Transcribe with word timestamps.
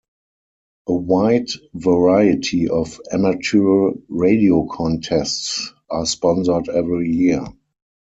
A 0.87 0.95
wide 0.95 1.45
variety 1.75 2.67
of 2.67 2.99
amateur 3.11 3.91
radio 4.09 4.65
contests 4.65 5.75
are 5.91 6.07
sponsored 6.07 6.69
every 6.69 7.11
year. 7.11 7.45